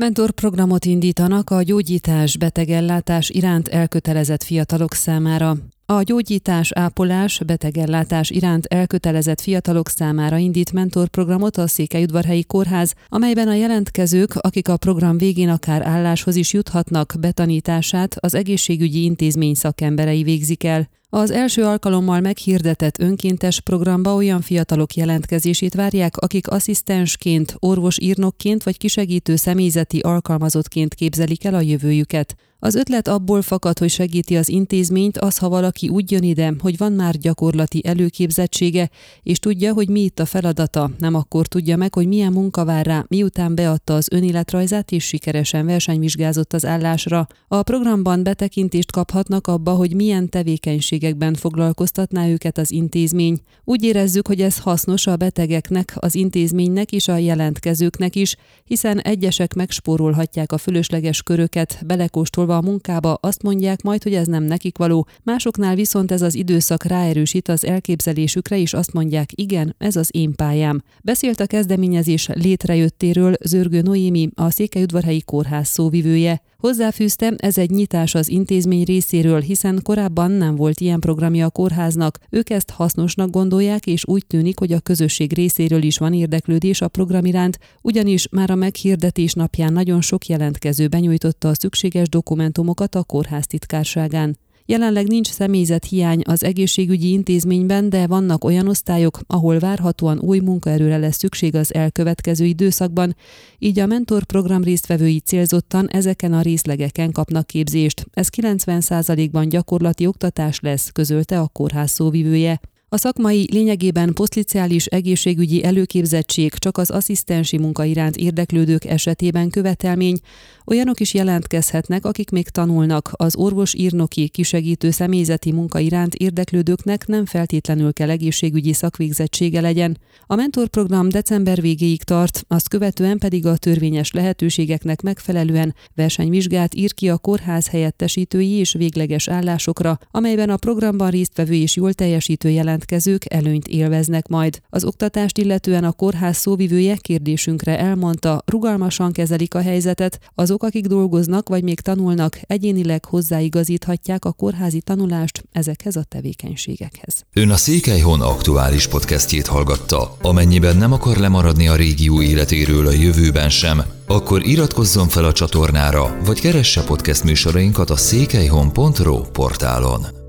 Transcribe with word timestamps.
Mentorprogramot 0.00 0.84
indítanak 0.84 1.50
a 1.50 1.62
gyógyítás 1.62 2.36
betegellátás 2.36 3.30
iránt 3.30 3.68
elkötelezett 3.68 4.42
fiatalok 4.42 4.94
számára. 4.94 5.56
A 5.86 6.02
gyógyítás, 6.02 6.72
ápolás, 6.72 7.40
betegellátás 7.46 8.30
iránt 8.30 8.66
elkötelezett 8.66 9.40
fiatalok 9.40 9.88
számára 9.88 10.36
indít 10.36 10.72
mentorprogramot 10.72 11.56
a 11.56 11.66
Székelyudvarhelyi 11.66 12.44
Kórház, 12.44 12.94
amelyben 13.08 13.48
a 13.48 13.54
jelentkezők, 13.54 14.34
akik 14.34 14.68
a 14.68 14.76
program 14.76 15.18
végén 15.18 15.48
akár 15.48 15.86
álláshoz 15.86 16.36
is 16.36 16.52
juthatnak, 16.52 17.14
betanítását 17.18 18.16
az 18.20 18.34
egészségügyi 18.34 19.02
intézmény 19.02 19.54
szakemberei 19.54 20.22
végzik 20.22 20.64
el. 20.64 20.88
Az 21.12 21.30
első 21.30 21.64
alkalommal 21.64 22.20
meghirdetett 22.20 22.98
önkéntes 22.98 23.60
programba 23.60 24.14
olyan 24.14 24.40
fiatalok 24.40 24.94
jelentkezését 24.94 25.74
várják, 25.74 26.16
akik 26.16 26.48
asszisztensként, 26.48 27.56
orvos-írnokként 27.58 28.62
vagy 28.62 28.78
kisegítő 28.78 29.36
személyzeti 29.36 29.98
alkalmazottként 29.98 30.94
képzelik 30.94 31.44
el 31.44 31.54
a 31.54 31.60
jövőjüket. 31.60 32.49
Az 32.62 32.74
ötlet 32.74 33.08
abból 33.08 33.42
fakad, 33.42 33.78
hogy 33.78 33.90
segíti 33.90 34.36
az 34.36 34.48
intézményt 34.48 35.18
az, 35.18 35.38
ha 35.38 35.48
valaki 35.48 35.88
úgy 35.88 36.10
jön 36.10 36.22
ide, 36.22 36.54
hogy 36.58 36.76
van 36.76 36.92
már 36.92 37.18
gyakorlati 37.18 37.82
előképzettsége, 37.86 38.90
és 39.22 39.38
tudja, 39.38 39.72
hogy 39.72 39.88
mi 39.88 40.00
itt 40.00 40.18
a 40.18 40.24
feladata, 40.24 40.90
nem 40.98 41.14
akkor 41.14 41.46
tudja 41.46 41.76
meg, 41.76 41.94
hogy 41.94 42.06
milyen 42.06 42.32
munka 42.32 42.64
vár 42.64 42.86
rá, 42.86 43.04
miután 43.08 43.54
beadta 43.54 43.94
az 43.94 44.08
önéletrajzát 44.12 44.92
és 44.92 45.04
sikeresen 45.04 45.66
versenyvizsgázott 45.66 46.52
az 46.52 46.66
állásra. 46.66 47.26
A 47.48 47.62
programban 47.62 48.22
betekintést 48.22 48.92
kaphatnak 48.92 49.46
abba, 49.46 49.70
hogy 49.70 49.94
milyen 49.94 50.28
tevékenységekben 50.28 51.34
foglalkoztatná 51.34 52.28
őket 52.28 52.58
az 52.58 52.70
intézmény. 52.70 53.40
Úgy 53.64 53.84
érezzük, 53.84 54.26
hogy 54.26 54.40
ez 54.40 54.58
hasznos 54.58 55.06
a 55.06 55.16
betegeknek, 55.16 55.92
az 55.94 56.14
intézménynek 56.14 56.92
és 56.92 57.08
a 57.08 57.16
jelentkezőknek 57.16 58.16
is, 58.16 58.36
hiszen 58.64 59.00
egyesek 59.00 59.54
megspórolhatják 59.54 60.52
a 60.52 60.58
fölösleges 60.58 61.22
köröket, 61.22 61.82
belekóstolva 61.86 62.49
a 62.56 62.60
munkába, 62.60 63.18
azt 63.20 63.42
mondják 63.42 63.82
majd, 63.82 64.02
hogy 64.02 64.14
ez 64.14 64.26
nem 64.26 64.42
nekik 64.42 64.78
való, 64.78 65.06
másoknál 65.22 65.74
viszont 65.74 66.10
ez 66.10 66.22
az 66.22 66.34
időszak 66.34 66.84
ráerősít 66.84 67.48
az 67.48 67.64
elképzelésükre, 67.64 68.58
és 68.58 68.72
azt 68.74 68.92
mondják, 68.92 69.30
igen, 69.34 69.74
ez 69.78 69.96
az 69.96 70.08
én 70.12 70.34
pályám. 70.34 70.82
Beszélt 71.02 71.40
a 71.40 71.46
kezdeményezés 71.46 72.28
létrejöttéről 72.34 73.34
Zörgő 73.44 73.80
Noémi, 73.80 74.28
a 74.34 74.50
Székelyudvarhelyi 74.50 75.22
Kórház 75.22 75.68
szóvivője. 75.68 76.42
Hozzáfűzte, 76.60 77.34
ez 77.36 77.58
egy 77.58 77.70
nyitás 77.70 78.14
az 78.14 78.28
intézmény 78.28 78.84
részéről, 78.84 79.40
hiszen 79.40 79.80
korábban 79.82 80.30
nem 80.30 80.56
volt 80.56 80.80
ilyen 80.80 81.00
programja 81.00 81.46
a 81.46 81.50
kórháznak. 81.50 82.18
Ők 82.30 82.50
ezt 82.50 82.70
hasznosnak 82.70 83.30
gondolják, 83.30 83.86
és 83.86 84.06
úgy 84.06 84.26
tűnik, 84.26 84.58
hogy 84.58 84.72
a 84.72 84.80
közösség 84.80 85.32
részéről 85.32 85.82
is 85.82 85.98
van 85.98 86.12
érdeklődés 86.12 86.80
a 86.80 86.88
program 86.88 87.24
iránt, 87.24 87.58
ugyanis 87.82 88.28
már 88.28 88.50
a 88.50 88.54
meghirdetés 88.54 89.32
napján 89.32 89.72
nagyon 89.72 90.00
sok 90.00 90.26
jelentkező 90.26 90.88
benyújtotta 90.88 91.48
a 91.48 91.54
szükséges 91.54 92.08
dokumentumokat 92.08 92.94
a 92.94 93.04
kórház 93.04 93.46
titkárságán. 93.46 94.38
Jelenleg 94.70 95.06
nincs 95.06 95.28
személyzet 95.28 95.84
hiány 95.84 96.20
az 96.24 96.44
egészségügyi 96.44 97.10
intézményben, 97.12 97.88
de 97.88 98.06
vannak 98.06 98.44
olyan 98.44 98.68
osztályok, 98.68 99.20
ahol 99.26 99.58
várhatóan 99.58 100.18
új 100.18 100.38
munkaerőre 100.38 100.96
lesz 100.96 101.16
szükség 101.16 101.54
az 101.54 101.74
elkövetkező 101.74 102.44
időszakban, 102.44 103.16
így 103.58 103.78
a 103.78 103.86
mentorprogram 103.86 104.62
résztvevői 104.62 105.20
célzottan 105.20 105.88
ezeken 105.88 106.32
a 106.32 106.40
részlegeken 106.40 107.12
kapnak 107.12 107.46
képzést. 107.46 108.06
Ez 108.12 108.28
90%-ban 108.36 109.48
gyakorlati 109.48 110.06
oktatás 110.06 110.60
lesz, 110.60 110.90
közölte 110.92 111.40
a 111.40 111.48
kórház 111.48 111.90
szóvivője. 111.90 112.60
A 112.92 112.96
szakmai 112.96 113.46
lényegében 113.50 114.12
posztliciális 114.12 114.86
egészségügyi 114.86 115.64
előképzettség 115.64 116.54
csak 116.54 116.78
az 116.78 116.90
asszisztensi 116.90 117.58
munka 117.58 117.84
iránt 117.84 118.16
érdeklődők 118.16 118.84
esetében 118.84 119.50
követelmény, 119.50 120.18
olyanok 120.66 121.00
is 121.00 121.14
jelentkezhetnek, 121.14 122.04
akik 122.04 122.30
még 122.30 122.48
tanulnak, 122.48 123.10
az 123.12 123.36
orvos-írnoki 123.36 124.28
kisegítő 124.28 124.90
személyzeti 124.90 125.52
munka 125.52 125.78
iránt 125.78 126.14
érdeklődőknek 126.14 127.06
nem 127.06 127.26
feltétlenül 127.26 127.92
kell 127.92 128.10
egészségügyi 128.10 128.72
szakvégzettsége 128.72 129.60
legyen. 129.60 129.98
A 130.26 130.34
mentorprogram 130.34 131.08
december 131.08 131.60
végéig 131.60 132.02
tart, 132.02 132.44
azt 132.48 132.68
követően 132.68 133.18
pedig 133.18 133.46
a 133.46 133.56
törvényes 133.56 134.12
lehetőségeknek 134.12 135.02
megfelelően 135.02 135.74
versenyvizsgát 135.94 136.74
ír 136.74 136.94
ki 136.94 137.08
a 137.08 137.18
kórház 137.18 137.68
helyettesítői 137.68 138.50
és 138.50 138.72
végleges 138.72 139.28
állásokra, 139.28 139.98
amelyben 140.10 140.50
a 140.50 140.56
programban 140.56 141.10
résztvevő 141.10 141.54
és 141.54 141.76
jól 141.76 141.92
teljesítő 141.92 142.48
jelent 142.48 142.79
jelentkezők 142.80 143.32
előnyt 143.32 143.68
élveznek 143.68 144.28
majd. 144.28 144.60
Az 144.70 144.84
oktatást 144.84 145.38
illetően 145.38 145.84
a 145.84 145.92
kórház 145.92 146.36
szóvivője 146.36 146.96
kérdésünkre 146.96 147.78
elmondta, 147.78 148.42
rugalmasan 148.46 149.12
kezelik 149.12 149.54
a 149.54 149.60
helyzetet, 149.60 150.18
azok, 150.34 150.62
akik 150.62 150.86
dolgoznak 150.86 151.48
vagy 151.48 151.62
még 151.62 151.80
tanulnak, 151.80 152.40
egyénileg 152.46 153.04
hozzáigazíthatják 153.04 154.24
a 154.24 154.32
kórházi 154.32 154.80
tanulást 154.80 155.44
ezekhez 155.52 155.96
a 155.96 156.02
tevékenységekhez. 156.02 157.24
Ön 157.32 157.50
a 157.50 157.56
Székelyhon 157.56 158.20
aktuális 158.20 158.86
podcastjét 158.86 159.46
hallgatta. 159.46 160.16
Amennyiben 160.22 160.76
nem 160.76 160.92
akar 160.92 161.16
lemaradni 161.16 161.68
a 161.68 161.76
régió 161.76 162.22
életéről 162.22 162.86
a 162.86 162.92
jövőben 162.92 163.50
sem, 163.50 163.82
akkor 164.06 164.46
iratkozzon 164.46 165.08
fel 165.08 165.24
a 165.24 165.32
csatornára, 165.32 166.16
vagy 166.24 166.40
keresse 166.40 166.84
podcast 166.84 167.24
műsorainkat 167.24 167.90
a 167.90 167.96
székelyhon.pro 167.96 169.20
portálon. 169.20 170.19